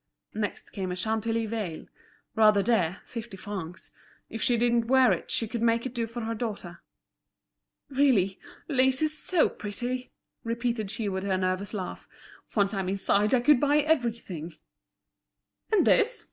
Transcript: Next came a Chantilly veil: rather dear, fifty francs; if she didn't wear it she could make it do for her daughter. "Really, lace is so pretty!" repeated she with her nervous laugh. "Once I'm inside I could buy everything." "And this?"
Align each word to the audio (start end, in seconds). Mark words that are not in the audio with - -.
Next 0.33 0.71
came 0.71 0.91
a 0.91 0.95
Chantilly 0.95 1.45
veil: 1.45 1.85
rather 2.35 2.63
dear, 2.63 3.01
fifty 3.05 3.37
francs; 3.37 3.91
if 4.31 4.41
she 4.41 4.57
didn't 4.57 4.87
wear 4.87 5.11
it 5.11 5.29
she 5.29 5.47
could 5.47 5.61
make 5.61 5.85
it 5.85 5.93
do 5.93 6.07
for 6.07 6.21
her 6.21 6.33
daughter. 6.33 6.81
"Really, 7.87 8.39
lace 8.67 9.03
is 9.03 9.15
so 9.15 9.47
pretty!" 9.47 10.11
repeated 10.43 10.89
she 10.89 11.07
with 11.07 11.23
her 11.23 11.37
nervous 11.37 11.71
laugh. 11.71 12.07
"Once 12.55 12.73
I'm 12.73 12.89
inside 12.89 13.35
I 13.35 13.41
could 13.41 13.59
buy 13.59 13.77
everything." 13.81 14.55
"And 15.71 15.85
this?" 15.85 16.19